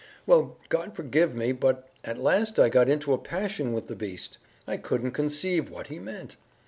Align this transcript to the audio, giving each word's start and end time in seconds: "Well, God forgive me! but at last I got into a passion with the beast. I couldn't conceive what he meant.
"Well, 0.25 0.57
God 0.69 0.95
forgive 0.95 1.35
me! 1.35 1.51
but 1.51 1.87
at 2.03 2.17
last 2.17 2.57
I 2.59 2.69
got 2.69 2.89
into 2.89 3.13
a 3.13 3.19
passion 3.19 3.71
with 3.71 3.85
the 3.85 3.95
beast. 3.95 4.39
I 4.65 4.77
couldn't 4.77 5.11
conceive 5.11 5.69
what 5.69 5.89
he 5.89 5.99
meant. 5.99 6.37